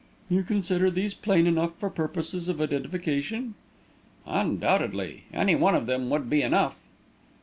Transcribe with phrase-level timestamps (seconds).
[0.29, 3.53] "You consider these plain enough for purposes of identification?"
[4.25, 5.25] "Undoubtedly.
[5.31, 6.79] Any one of them would be enough."